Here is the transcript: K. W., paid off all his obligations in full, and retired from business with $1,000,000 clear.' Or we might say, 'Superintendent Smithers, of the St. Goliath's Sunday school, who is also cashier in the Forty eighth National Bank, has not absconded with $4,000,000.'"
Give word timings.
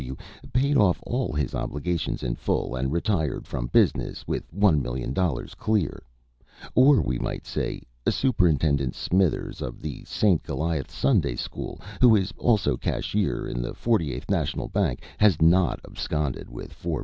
K. 0.01 0.07
W., 0.07 0.17
paid 0.51 0.77
off 0.77 0.99
all 1.05 1.31
his 1.31 1.53
obligations 1.53 2.23
in 2.23 2.33
full, 2.33 2.73
and 2.75 2.91
retired 2.91 3.45
from 3.45 3.67
business 3.67 4.27
with 4.27 4.51
$1,000,000 4.51 5.55
clear.' 5.57 6.01
Or 6.73 7.03
we 7.03 7.19
might 7.19 7.45
say, 7.45 7.83
'Superintendent 8.09 8.95
Smithers, 8.95 9.61
of 9.61 9.79
the 9.79 10.03
St. 10.05 10.41
Goliath's 10.41 10.95
Sunday 10.95 11.35
school, 11.35 11.79
who 12.01 12.15
is 12.15 12.33
also 12.39 12.77
cashier 12.77 13.47
in 13.47 13.61
the 13.61 13.75
Forty 13.75 14.11
eighth 14.11 14.31
National 14.31 14.69
Bank, 14.69 15.03
has 15.19 15.39
not 15.39 15.79
absconded 15.85 16.49
with 16.49 16.73
$4,000,000.'" 16.73 16.99